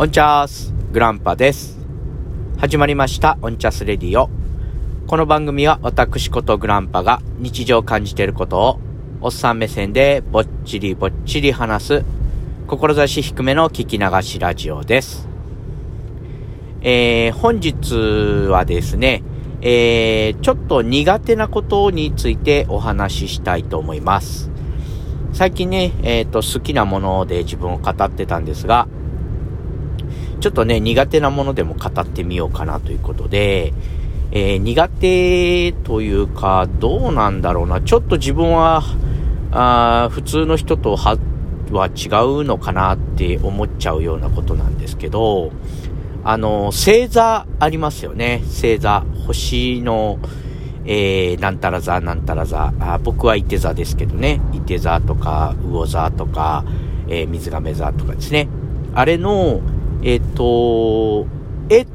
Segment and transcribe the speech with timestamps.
[0.00, 1.76] オンチャースグランパです。
[2.56, 4.30] 始まりましたオンチャスレディオ。
[5.08, 8.80] この番組は私ことグランパが日常感じていることを
[9.20, 12.04] おっさん目線でぼっちりぼっちり話す
[12.68, 15.26] 志低めの聞き流しラジオです。
[16.80, 19.24] えー、本日はですね、
[19.62, 24.48] えー、ちょっと苦手なことについてお話ししたいと思います。
[25.32, 28.86] 最近ね、えっ、と、好きなもので自分を語ってたんですが、
[30.40, 33.72] ちょっとね、苦手なものでも語ってみようかなということで、
[34.30, 37.80] えー苦手というか、どうなんだろうな。
[37.80, 38.82] ちょっと自分は、
[39.50, 41.16] あ普通の人とは
[41.72, 42.08] は違
[42.42, 45.52] うのかなって思っちゃうようなことなんですけど、
[46.24, 48.42] あの、星座ありますよね。
[48.44, 49.04] 星座。
[49.26, 50.18] 星の、
[50.84, 52.72] えー、なんたら座、なんたら座。
[52.80, 54.40] あ僕は伊手座ですけどね。
[54.52, 56.64] 伊手座とか、魚座とか、
[57.08, 58.48] えー水亀座とかですね。
[58.94, 59.60] あれの、
[60.02, 61.26] えっ、と、
[61.68, 61.86] 絵、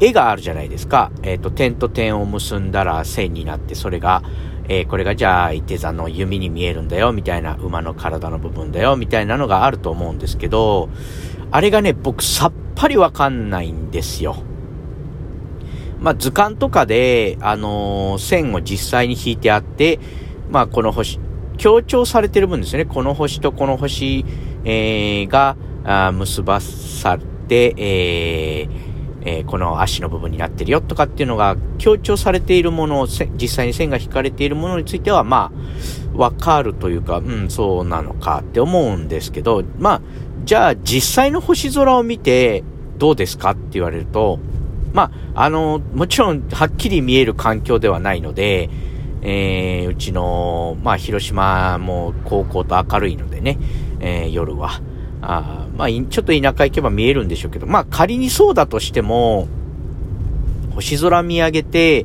[0.00, 1.10] 絵があるじゃないですか。
[1.22, 4.22] えっ、と、点と点を結んだら線になって、それが、
[4.68, 10.88] えーこれがじゃあ、伊手座の弓に見えるんだよ、みたいな、馬の体の部分だよ、みたいなのがあると思うんですけど、
[11.50, 14.36] あれがね、僕さっぱりわかんないんですよ。
[16.00, 19.98] まあ、図鑑とかで、あのー線を実際に引いてあって、
[20.50, 21.18] まあ、この星、
[21.58, 22.86] 強調されてる分ですね。
[22.86, 24.24] この星とこの星、
[24.64, 27.18] えーが、あ結ばさ
[27.50, 28.90] れて、えー
[29.22, 35.52] えーこの足の部分になってるよとかっていうのが強調されているもの、実際に線が引かれているものについては、ま
[36.14, 40.00] あ、わかるというか、うん、そうなのかって思うんですけど、まあ、
[40.44, 42.64] じゃあ実際の星空を見て
[42.96, 44.38] どうですかって言われると、
[44.94, 48.70] まあ、あの、もちろんはっきり見える環境ではないので、
[49.22, 53.58] えーうちの、まあ、広島も高校と明るいのでね、
[54.00, 54.80] えー夜は。
[55.22, 59.48] あまあ、ちょっと田舎行けば見えるんでしょうけど、まあ、仮にそうだとしても、
[60.74, 62.04] 星空見上げて、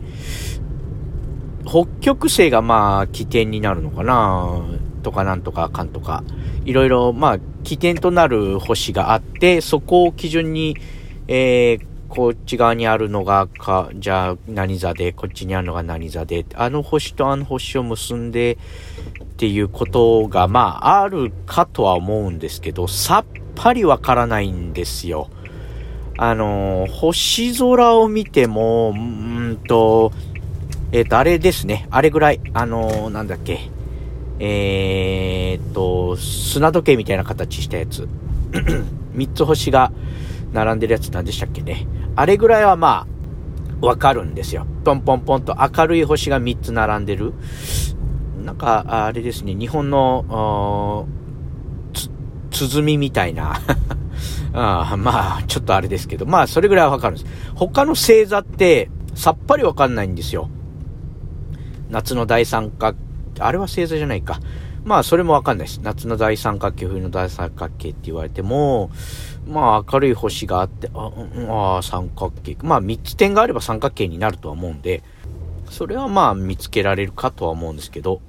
[1.67, 4.63] 北極星がまあ起点になるのかな
[5.03, 6.23] とかなんとかかんとか。
[6.63, 10.77] いろいろまあ起点となる星があって、そこを基準に、
[11.27, 18.57] えー、こっち側にあるのがか、じゃあ何座で、こっちにあるのが何座で、あの星とあの星を結んで
[19.21, 25.29] っていうことがまああるかとは思うんですけど、さっぱりわからないんですよ。
[26.17, 30.11] あのー星空を見ても、うーんと、
[30.91, 31.87] えっ、と、あれですね。
[31.91, 32.39] あれぐらい。
[32.53, 33.69] あのーなんだっけ。
[34.39, 38.07] えーっと、砂時計みたいな形したやつ。
[39.13, 39.91] 三つ星が
[40.53, 41.87] 並んでるやつ何でしたっけね。
[42.15, 43.07] あれぐらいはま
[43.81, 44.65] あ、わかるんですよ。
[44.83, 47.33] ポンポンポンと明るい星が三つ並んでる。
[48.43, 49.53] なんか、あれですね。
[49.55, 51.07] 日本の、
[52.63, 53.59] 鼓みたいな。
[54.53, 57.31] あまあ、ちょっとあれですけど、まあ、それぐらいはわかるんです。
[57.55, 60.49] 他の星座って、さっぱりわかんないんですよ。
[61.89, 62.97] 夏の大三角、
[63.39, 64.39] あれは星座じゃないか。
[64.85, 65.79] まあ、それもわかんないです。
[65.81, 68.91] 夏の大三角形、冬の大三角形って言われても、
[69.47, 72.55] まあ、明るい星があって、あ、うんあ三角形。
[72.61, 75.03] まあ、三つ点があれば三角形になるとは思うんで、
[75.69, 78.21] それはまあ、見つけられるかとは思うんですけど、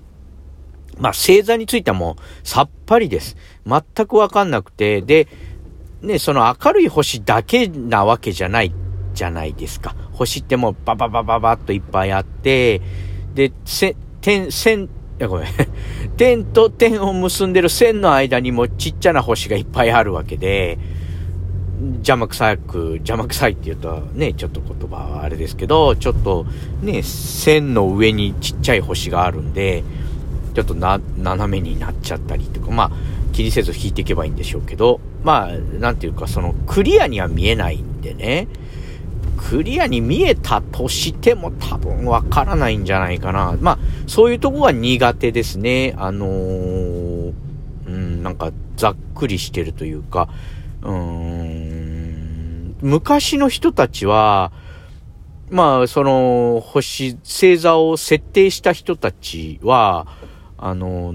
[0.99, 3.37] まあ、星座についてはもう、さっぱりです。
[3.67, 5.29] 全くわかんなくて、で、
[6.03, 8.73] ね、その明るい星だけなわけじゃない
[9.15, 9.95] じゃないですか。
[10.13, 12.81] 星ってもうバババババッといっぱいあって、
[13.35, 15.49] で、せ、点、線、いやごめん。
[16.17, 20.79] 点と点を結んでる線の間にもちっちゃな星がいっぱいあるわけで、
[21.97, 26.47] 邪魔くさく、邪魔くさいって言うとね、ちょっと言葉はあれですけど、ちょっと
[26.83, 29.85] ね、線の上にちっちゃい星があるんで、
[30.57, 32.91] ちょっとな、斜めになっちゃったりとか、まあ、
[33.35, 38.49] 気にせず引いていけばいいんでしょうけど、まあ、なんていうか、その、クリアには見えないんでね、
[39.37, 43.55] クリアに見えたとしても多分わからないんじゃないかな。
[43.61, 45.95] まあ、そういうとこが苦手ですね。
[45.99, 47.35] あのー
[47.89, 50.31] うん、なんか、ざっくりしてるというか、
[50.81, 54.53] うーん、昔の人たちは、
[55.51, 60.07] まあ、その、星、星座を設定した人たちは、
[60.59, 61.15] あの、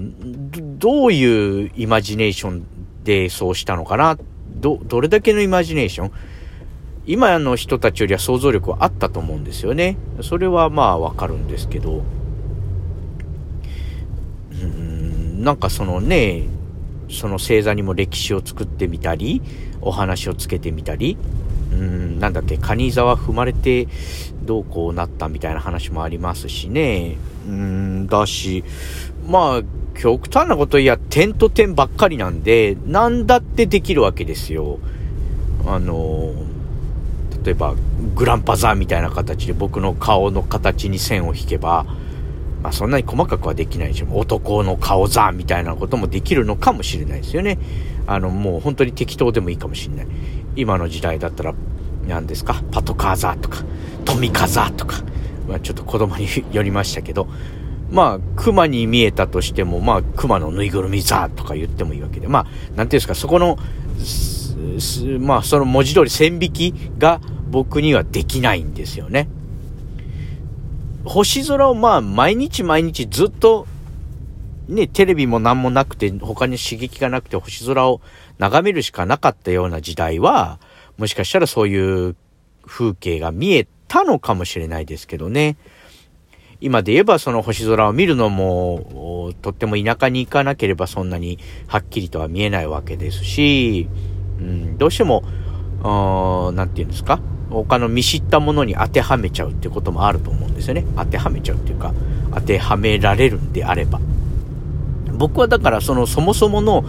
[0.78, 2.64] どどういうイマジネーション
[3.04, 4.18] でそうしたのかな？
[4.54, 6.12] ど、どれだけのイマジネーション？
[7.06, 9.96] 今の人たちよりは想像力はあったと思うんですよね。
[10.20, 12.04] それはまあわかるんですけど、
[14.52, 16.44] うん、なんかそのね、
[17.10, 19.42] その星座にも歴史を作ってみたり、
[19.80, 21.16] お話をつけてみたり、
[21.72, 23.88] うん、なんだっけ、カニ座は踏まれて
[24.44, 27.16] どうこうなったみたいな話もありますしね。
[27.48, 28.62] うん、だし、
[29.26, 29.62] まあ、
[29.98, 34.78] 極端なこと言や、点と点ばっかりなんで、なんだってできるわけですよ。
[35.66, 36.34] あの
[37.44, 37.74] 例えば
[38.14, 41.84] グランパザーみたいな形で僕の顔の形に線を引けば、
[42.62, 47.58] まあ、そんなに細かくはできないでしょ男の顔ザーみたいなこともできるのかもしれないですよね。
[48.06, 50.06] あのもう本当に適当でもいいかもしれない。
[50.56, 51.54] 今の時代だったら
[52.06, 52.62] 何ですか？
[52.70, 53.64] パトカーザーとか
[54.04, 55.02] トミカザーとか、
[55.48, 57.28] まあ、ちょっと子供に よりましたけど
[57.92, 63.58] まあ、熊に見えたとしても、まあ、熊のぬいぐるみザーとか言ってもいいわけで、まあ、なんていうんですか、そこの、
[65.20, 69.28] まあ、その文字通り線引きが僕にはできないんですよね。
[71.04, 73.66] 星空をまあ、毎日毎日ずっと、
[74.68, 78.00] ね、テレビも何もなくて、他に刺激がなくて星空を
[78.38, 80.58] 眺めるしかなかったような時代は、
[80.96, 82.16] もしかしたらそういう
[82.66, 85.56] 風景が見えたのかもしれないですけどね。
[86.62, 93.88] 今で言えばその星空を見るのも、とっても田舎に行かなければそんなにはっきりとは見えないわけですし、
[94.38, 95.22] うん、どうしても、
[96.54, 97.20] 何て言うんですか？
[97.50, 100.86] 他の見知ったものに当てはめちゃうってこともあると思うんですよね。
[100.96, 101.92] 当てはめちゃうっていうか、
[102.32, 104.00] 当てはめられるんであれば。
[105.12, 106.84] 僕はだからそのそもそもの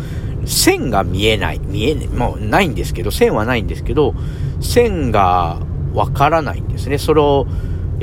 [0.45, 4.13] 線が見えない、見えない、もうないんですけど、線はないんですけど、
[4.61, 5.59] 線が
[5.93, 6.97] わからないんですね。
[6.97, 7.45] それを、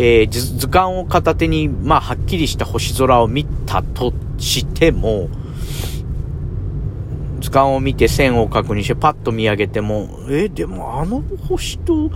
[0.03, 5.29] えー、図鑑を片手に、まあ、はっきりした星空を見たとしても、
[7.43, 12.11] 図鑑を見て線を確認してパッと見上げても、えー、でもあの星と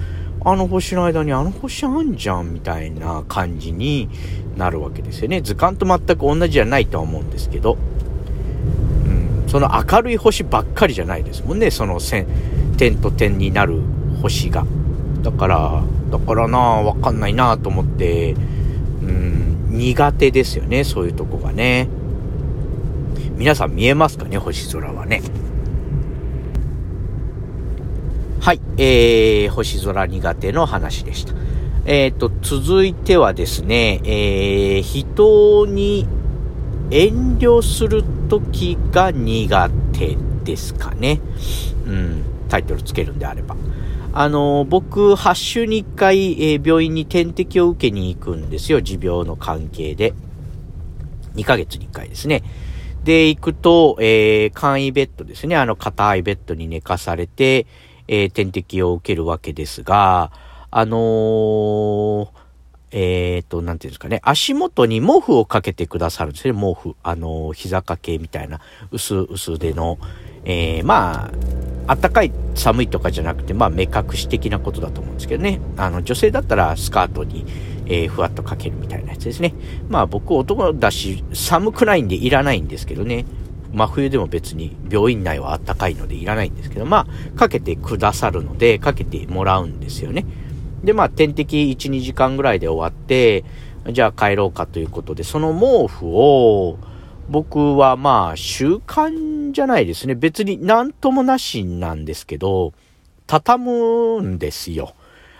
[0.47, 4.09] あの星の間にあの星あんじゃんみたいな感じに
[4.57, 5.43] なるわけですよね。
[5.43, 7.77] 図鑑と全く同じじゃないとは思うんですけど、
[9.05, 12.27] うん、その明るい星ばっかりじゃないですもんね、その線、
[12.79, 13.79] 点と点になる
[14.23, 14.65] 星が。
[15.25, 18.37] だから、だからなわかんないなと思って、
[19.03, 21.88] うん、苦手ですよね、そういうとこがね。
[23.37, 25.23] 皆さん見えますかね、星空はね。
[28.41, 31.32] はい、えー、星空苦手の話でした。
[31.87, 36.06] えっ、ー、と、続いてはですね、えー、人に
[36.91, 41.21] 遠慮するときが苦手ですかね。
[41.87, 43.56] うん、タイトルつけるんであれば。
[44.16, 48.81] あの、僕、8週に1回、えー、病院に点滴を受けに行くんですよ。
[48.81, 50.14] 持病の関係で。
[51.34, 52.44] 2ヶ月に1回ですね。
[53.02, 55.56] で、行くと、えー、簡易ベッドですね。
[55.56, 57.66] あの、硬いベッドに寝かされて、
[58.06, 60.31] えー、点滴を受けるわけですが、
[60.70, 62.28] あのー、
[62.93, 66.94] えっ、ー、と、なんていうんですかね、足元に毛布をかけてくださるんですね、毛布。
[67.02, 68.61] あのー、膝掛けみたいな、
[68.93, 69.99] 薄、薄手の、
[70.44, 71.31] えー、まあ、
[71.87, 75.61] あったかい寒いとかじゃなくて、まあ目隠し的なことだと思うんですけどね。
[75.77, 77.45] あの女性だったらスカートに、
[77.87, 79.55] えー、ふわっとかけるみたいなやつですね。
[79.89, 83.25] まあ僕男だし寒くないんでいらないんですけどね。
[83.73, 90.25] 真冬でも別に病院内はあったかいのでいらないんですけど、まあかけてくださるのでかけてもらうんですよね。
[90.85, 93.45] でまあ点滴1、2時間ぐらいで終わって、
[93.91, 96.79] じゃあ帰ろうかということで、その毛布を、
[97.29, 100.15] 僕はまあ習慣じゃないですね。
[100.15, 102.73] 別になんともなしなんですけど、
[103.26, 104.94] 畳むんですよ。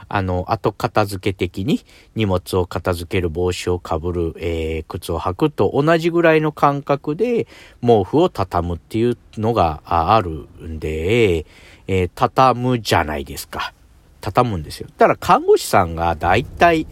[0.09, 1.81] あの、後片付け的に
[2.15, 7.47] 荷物を片付ける帽子をかぶる、えー、靴を履くと同じぐらいの感覚で
[7.81, 11.47] 毛布を畳むっていうのがあるんで、
[11.87, 13.73] えー、畳むじゃないですか。
[14.21, 14.89] 畳むんですよ。
[14.97, 16.87] だから看護師さんが大体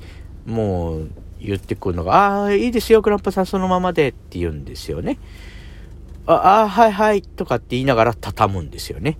[0.45, 1.11] もう
[1.45, 5.19] 言ってくるのが、ああ、いいですよ、グランパさんそのままでって言うんですよね。
[6.27, 9.19] ああ、はいはい、とかって言いながら畳むんですよね。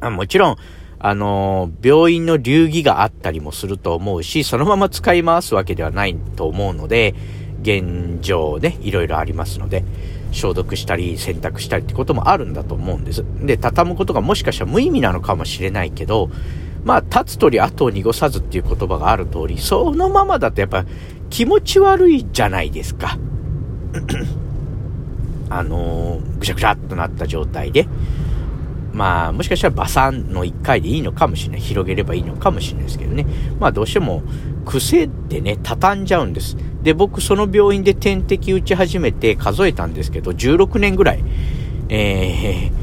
[0.00, 0.56] あもちろん、
[0.98, 7.14] あのー、病院の流儀があったりもすると思うし、そのまま使い回すわけではないと思うので、
[7.62, 9.84] 現状ね、いろいろありますので、
[10.32, 13.24] 消毒したり洗濯したりってこともあるんだと思うんです。
[13.42, 16.30] で、畳むことがもしかしたら無意味なのかもしれないけど、
[16.84, 20.84] まあ、立つ鳥後を濁さずっていう言葉がある通り、そのままだとやっぱ
[21.28, 23.18] 気持ち悪いじゃないですか。
[25.50, 27.86] あのー、ぐしゃぐしゃっとなった状態で。
[28.92, 31.60] まあ、もしかしたらバサンの1回でいいのかもしれない。
[31.60, 33.24] 広げればいいのかもしれないですけどね。
[33.60, 34.22] まあ、どうしても
[34.64, 36.56] 癖でね、畳んじゃうんです。
[36.82, 41.24] で、僕、その病院で点滴打ち始めて数えたんですけど、16年ぐらい、
[41.88, 42.79] えー、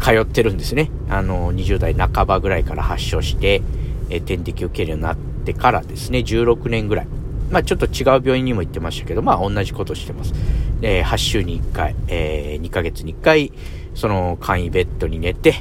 [0.00, 0.90] 通ってるんですね。
[1.08, 3.62] あの、20代半ばぐらいから発症して、
[4.10, 7.06] え点滴を受けるようになってからですね、16年ぐらい。
[7.50, 10.34] まあちょっと違う病院にも行ってましたけど、まあ同じことしてます。
[10.82, 13.52] えー、8週に1回、えー、2ヶ月に1回、
[13.94, 15.54] その簡易ベッドに寝て、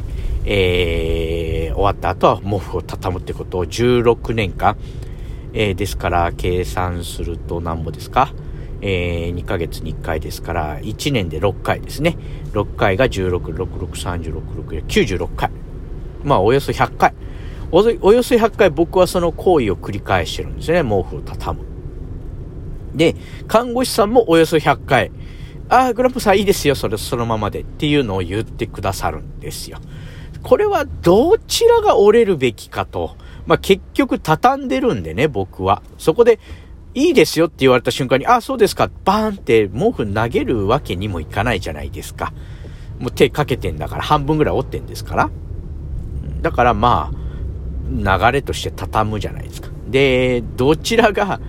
[0.45, 4.77] えー、終わった後は毛布を畳むってことを16年間、
[5.53, 8.31] えー、ですから計算すると何ぼですか？
[8.81, 12.17] えー、2ヶ月に1回ですから、1年で6回ですね。
[12.53, 15.51] 6回が16、66、36、6、96回。
[16.23, 17.13] まあ、およそ100回。
[17.71, 20.83] おおよそ100回僕はその行為を繰り返してるんですね。
[20.83, 21.65] 毛布を畳む。
[22.95, 23.15] で、
[23.47, 25.11] 看護師さんもおよそ100回、
[25.69, 29.79] ああ、グランプさんいいですよ、それ、そのままでっていうのを言ってくださるんですよ。
[30.43, 33.17] これはどちらが折れるべきかと。
[33.45, 35.81] まあ、結局畳んでるんでね、僕は。
[35.97, 36.39] そこで、
[36.97, 42.33] いいですよって言われた瞬間に、あ、そうですか、バーンって毛布投げるわけにもいかないじゃないですか。
[42.97, 45.29] もう手かけてんだから、半分ぐらい折ってんですから。
[46.41, 49.69] だからまあ、流れとして畳むじゃないですか。
[49.87, 51.39] で、どちらが、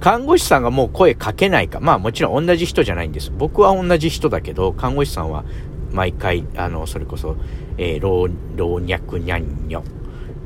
[0.00, 1.78] 看護師さんがもう声かけないか。
[1.78, 3.30] まあもちろん同じ人じゃないんです。
[3.36, 5.44] 僕は同じ人だけど、看護師さんは
[5.92, 7.36] 毎回、あの、それこそ、
[7.76, 9.84] えー、老、老若にゃんにょ。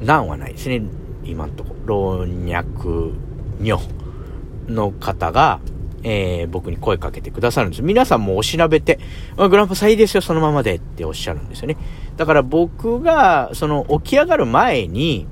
[0.00, 0.83] なんはないですね。
[1.25, 1.76] 今んとこ。
[1.87, 2.26] 老若
[3.61, 3.80] にょ
[4.75, 5.61] の方が、
[6.03, 7.83] えー、僕に声かけてくださるんです。
[7.83, 8.99] 皆さんもおしなべて、
[9.37, 11.77] グランパさんいいですよ、そのままでっておっしゃるんですよね。
[12.17, 15.27] だから僕が、その起き上がる前に、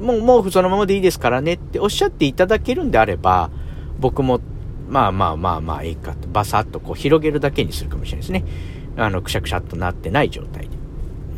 [0.00, 3.50] もう毛布そのままでいいですからねっておっしゃっていただけるんであれば、
[3.98, 4.40] 僕も、
[4.88, 8.44] まあまあまあまあいいかと、バサッとこう広げるだけにするかもしれないですね。
[8.96, 10.70] あの、くしゃくしゃっとなってない状態で。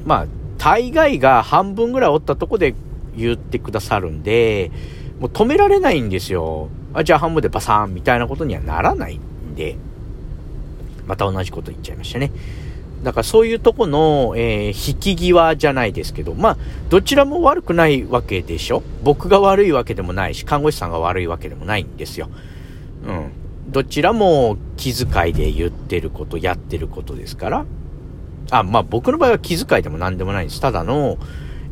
[0.05, 0.27] まあ、
[0.59, 2.75] 大概が半分ぐらい折ったとこで
[3.17, 4.71] 言ってくださるんで、
[5.21, 6.69] もう止められないんですよ。
[7.01, 9.77] あ、じゃあ半分でバサーンみたいなことにはならないんで、
[11.07, 12.33] また同じこと言っちゃいましたね。
[13.03, 16.57] だからそういうとこの、えー、引き際じゃないですけど、まあ、
[16.89, 18.83] どちらも悪くないわけでしょ？
[19.03, 22.29] 僕が悪いわけでもないし、看護師さんが悪いわけでもないんですよ。
[23.07, 23.31] うん。
[23.69, 27.67] どちらも気遣いで言ってること、やってることですから。
[28.51, 30.61] あ、まあ僕の場合は気遣いでも何でもないんです。
[30.61, 31.19] ただの、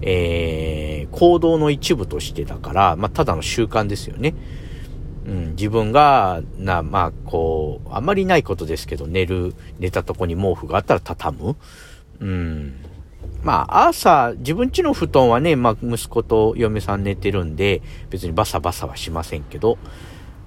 [0.02, 4.35] えー、行動の一部としてだから、まあただの習慣ですよね。
[5.26, 11.57] うん、自分が、な、まあ、こう、あんまりないことですけど、寝る、寝たとこに毛布があったら畳む。
[12.21, 12.75] うん。
[13.43, 19.78] まあ、朝、自分家の布団はね、まあ、息子と嫁さん寝てるんで、別にバサバサはしませんけど、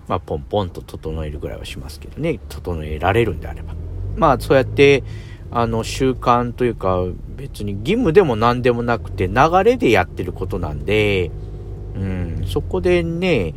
[0.07, 3.75] まあ、ポンポンと整えるぐらいはしますけどね、整えられるんであれば。
[4.15, 5.03] まあ、そうやって、
[5.51, 7.03] あの、習慣というか、
[7.35, 11.31] 別に義務でも何でもなくて、流れでやってることなんで、
[11.95, 13.53] うん、そこでね、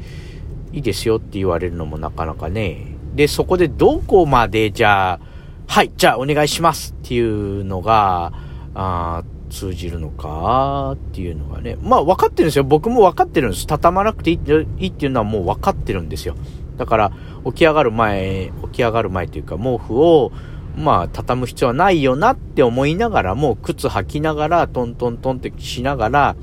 [0.73, 2.95] いいですよって言われるのもなかなかね。
[3.15, 5.21] で、そこでどこまでじゃあ、
[5.67, 8.33] はい、じゃあお願いしますっていうのが、
[8.75, 11.77] あ通じるのかっていうのがね。
[11.83, 12.65] まあ分かってるんですよ。
[12.65, 13.67] 僕も分かってるんです。
[13.67, 14.35] 畳まなくてい
[14.79, 16.37] いっていうのはもう分かってるんですよ。
[16.77, 17.13] だから
[17.45, 20.33] 起き上がる前、起き上がる前というか毛布を
[20.77, 26.37] まあ畳む必要はないよなって思いながらも靴履きながらトントントンってしながら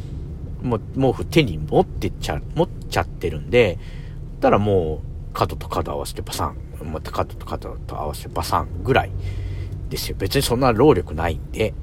[0.61, 3.79] もう毛布手に持ってっちゃ、持っちゃってるんで、
[4.39, 5.01] たらも
[5.31, 6.57] う角と角合わせてバサン、
[6.91, 9.11] また角と角と合わせてバサンぐらい
[9.89, 10.17] ですよ。
[10.19, 11.73] 別にそんな労力ないんで。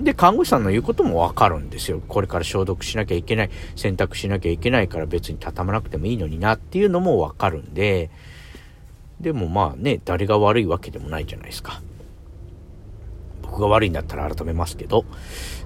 [0.00, 2.00] で、看護師さんの言うこともわかるんですよ。
[2.08, 8.10] これから消毒しなきゃいけない、洗濯しなきゃいけないから別に畳まなくてもいいのになっていうのもわかるんで、
[9.20, 11.80] でもまあね、誰が悪いわけでもないじゃないですか。
[13.42, 15.04] 僕が悪いんだったら改めますけど、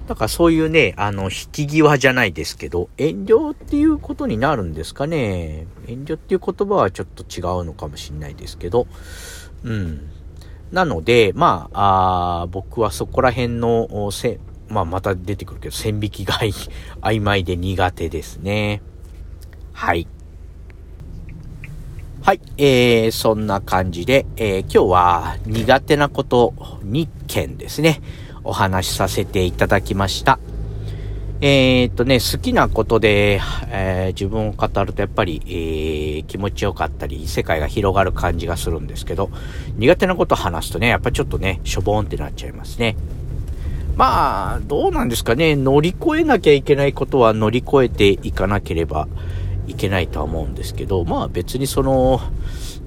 [0.09, 5.67] だからそういうね、あの、引き際じゃないですけど、遠慮っていうことになるんですかね。
[5.85, 8.87] 遠慮っていう言葉はちょっと違うのかもしれないですけど、
[9.63, 10.09] うん。
[10.71, 16.39] なので、まあ、あ僕はそこら辺の、せ、まあ、また出てくるけど、線引きが
[17.01, 18.81] 曖昧で苦手ですね。
[19.73, 20.07] はい。
[22.23, 28.01] はい、えー、そんな感じで、えー、今日は苦手なこと2件ですね、
[28.43, 30.39] お話しさせていただきました。
[31.41, 39.29] えー、っとね、好きなことで、えー、自分を語るとやっぱり、えー、気持ちよかったり、世界が広がる感じがするんですけど、
[39.77, 42.97] 苦手なこと話すとね、やっぱちょっとね、しょぼーんってなっちゃいますね。
[43.95, 49.07] まあ、どうなんですかね、乗り越えなきゃいけないことは乗り越えていかなければ
[49.67, 52.19] いけないとは思うんですけど、まあ別にその、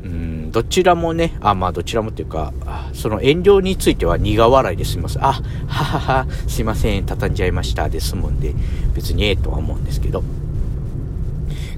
[0.04, 2.52] うん、どちらもね、あ、まあどちらもっていうか、
[2.92, 5.18] その遠慮については苦笑いで済みます。
[5.20, 8.54] あ、ははは、すいません、畳んじゃいましたで済むんで、
[8.94, 10.22] 別にええとは思うんですけど。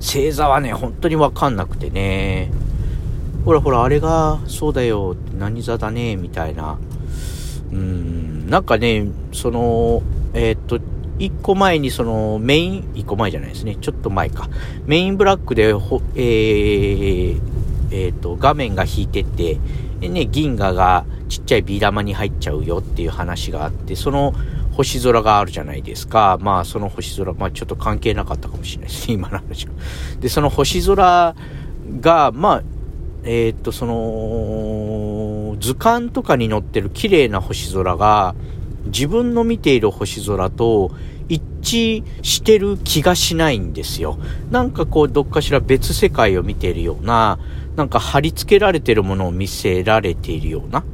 [0.01, 2.51] 星座はね、本当にわかんなくてね、
[3.45, 6.79] ほらほら、あれが、そうだよ、何座だね、みたいな。
[7.73, 10.03] うん、なんかね、その、
[10.33, 10.81] えー、っと、
[11.19, 13.77] 一個前にそのメイン、一個前じゃないですね。
[13.77, 14.49] ちょっと前か。
[14.87, 17.41] メインブラックで、えー、
[17.97, 19.61] えー、と、画面が引いてって、
[20.01, 24.35] でね、銀河がちっちゃいビー玉に入っちゃうよっていう話があって、その
[24.73, 26.37] 星空があるじゃないですか。
[26.41, 29.73] まあ、その星空、まあちょっと関係なかったかもしれないですね、 今の話は。
[30.19, 31.37] で、その星空
[32.01, 32.63] が、まあ、
[33.23, 38.35] えっ、ー、と、その、図鑑とかに載ってる綺麗な星空が、
[38.87, 40.91] 自分の見ている星空と
[41.29, 44.19] 一致してる気がしないんですよ。
[44.51, 47.39] なんかこう、どっかしら別世界を見ているような、
[47.77, 50.85] なんか貼り付けられてるものを見せられているような。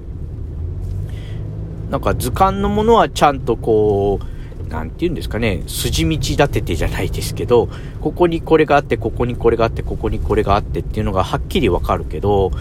[1.90, 7.68] なんか図鑑のものはちゃんとこう、なんて言うんですかね、筋道立ててじゃないですけど、
[8.00, 12.52] ここにこれがあって、ここにこれがあって、ここにこれがあってっていうのがはっきりわかるけど、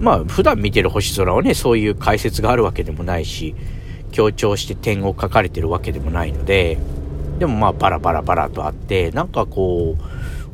[0.00, 3.54] まあ普段見てる星空はね、そういう解説があるわけでもないし、
[4.10, 6.78] 強調して点を書かれてるわけでもないので、
[7.40, 9.96] でもまあバラバラバラとあって、なんかこ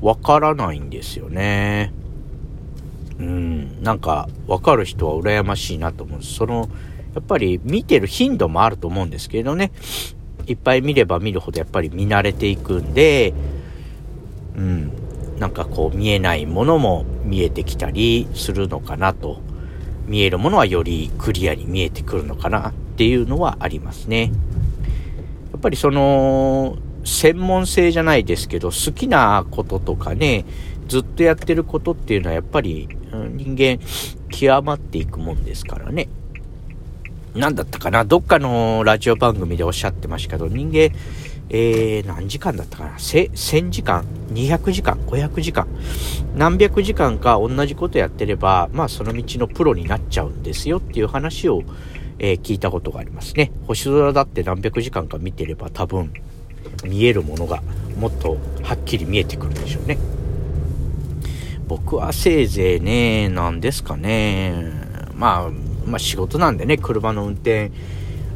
[0.00, 1.92] う、わからないんですよね。
[3.18, 6.34] うん、なんかわかる人は羨ましいなと思うんです。
[6.34, 6.68] その、
[7.14, 9.72] やっぱり見てる頻度もあると思うんですけどね。
[10.46, 13.34] いっぱい見れば見るほどやっぱり見慣れていくんで、
[14.56, 14.92] うん、
[15.40, 19.40] なんかこう見えないものも見えてきたりするのかなと。
[20.06, 24.30] 見えるものはよりクリアに見えてくるのかなっていうのはありますね。
[25.66, 30.44] やっぱりその、専門性じゃないですけど、好きなこととかね、
[30.86, 32.88] ずっとやってることっていうのはやっぱり
[33.32, 33.84] 人間
[34.30, 36.08] 極まっていくもんですからね。
[37.34, 38.04] 何だったかな？
[38.04, 40.96] どっかのラジオ番組でおっしゃってましたけど、人間、
[41.48, 45.66] えー、何時間だったかな ?1000 時間 ?200 時間 ?500 時間？
[46.36, 51.64] 何百時間か同じことやってれば、まあその道のプロになっちゃうんですよっていう話を、
[52.18, 53.52] えー、聞いたことがありますね。
[53.66, 56.12] 星空だって何百時間か見てれば多分
[56.84, 57.62] 見えるものが
[57.98, 59.98] もっとはっきり見えてくるでしょうね。
[61.66, 64.54] 僕はせいぜいね、なんですかね。
[65.14, 65.50] まあ、
[65.84, 67.72] まあ仕事なんでね、車の運転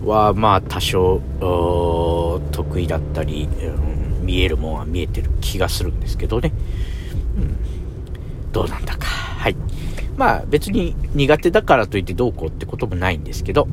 [0.04, 1.20] はまあ多少
[2.50, 6.52] 得意だったり、うん、見えるもんは見えてる気がするんですけどね。
[7.36, 9.19] うん、どうなんだか。
[10.16, 13.68] まあ別に苦手だからといってどうこうってこともないんですけど、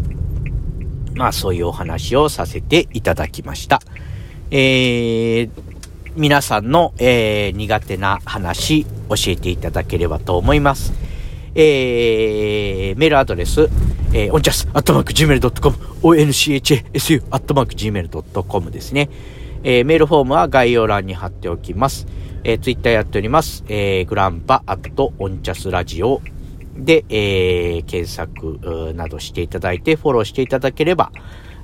[1.15, 3.81] まあそういうお話をさせていただきました。
[4.51, 5.49] えー、
[6.15, 8.89] 皆さんの、えー、苦手な話教
[9.27, 10.93] えていただければと思います。
[11.53, 13.69] えー、メールアドレス、
[14.13, 19.09] えー、おんちゃす、アットマーク gmail.com、onchasu.gmail.com ですね。
[19.63, 22.07] えー、メールフォームは概要欄に貼っておきます。
[22.43, 23.63] えー、ツイッターやっております。
[23.67, 26.21] えー、グランパ、アット、オンチャスラジオ
[26.77, 31.11] で、えー、検索などしていただいて、フォローしていただければ、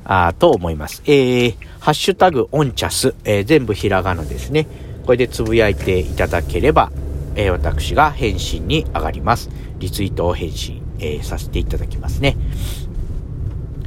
[0.05, 1.01] あと思います。
[1.05, 4.67] えー、ハッシュタグオンチャス、えー、全部ひらがなですね。
[5.05, 6.91] これでつぶやいていただければ、
[7.35, 9.49] えー、私が返信に上がります。
[9.79, 12.35] リツイートを返信、えー、させていただきますね。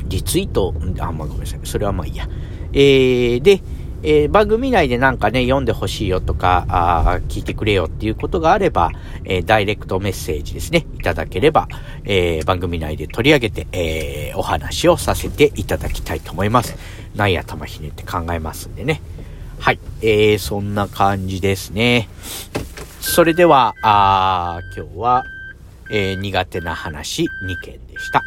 [0.08, 1.60] リツイート、あ、まあ、ごめんなさい。
[1.64, 2.28] それはまあいいや。
[2.72, 3.60] えー、で、
[4.08, 8.92] えー、番組内でなんかね、読んでほしいよとか、あ聞いてくれよっていうことがあれば、
[9.24, 11.66] えー、ダイレクトメッセージですね、いただければ、
[12.04, 16.76] えー、番組内で取り上げて、えお話をさせていただきたいと思います。
[17.16, 19.02] ない頭ひねって考えますんでね。
[19.58, 19.80] はい。
[20.02, 22.08] えー、そんな感じですね。
[23.00, 25.24] それでは、あ今日は、
[25.90, 28.22] え、苦手な話2件でした。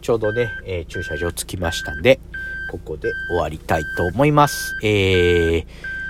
[0.00, 2.20] ちょうどね、え、駐車場着きましたんで、
[2.70, 4.76] ここで終わりたいと思います。
[4.82, 5.66] えー、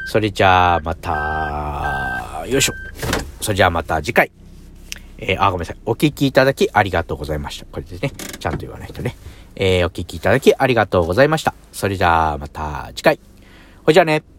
[0.07, 2.73] それじゃあまた、よいしょ。
[3.40, 4.31] それじゃあまた次回。
[5.19, 5.77] えー、あ、ごめんなさい。
[5.87, 7.67] お聞きいただきありがとうございました。
[7.67, 8.11] これですね。
[8.11, 9.17] ちゃんと言わないとね。
[9.57, 11.55] えー、お聞きいただきありがとうございました。
[11.73, 13.21] それじゃあまた次回。
[13.85, 14.34] ほいじゃあね。